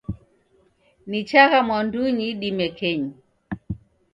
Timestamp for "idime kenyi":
2.33-3.11